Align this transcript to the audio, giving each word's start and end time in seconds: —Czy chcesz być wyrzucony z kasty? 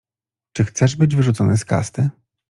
—Czy 0.53 0.63
chcesz 0.65 0.95
być 0.95 1.15
wyrzucony 1.15 1.57
z 1.57 1.65
kasty? 1.65 2.09